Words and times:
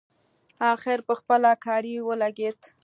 اخر 0.71 0.97
پخپله 1.07 1.51
کاري 1.65 1.95
ولګېد. 2.07 2.59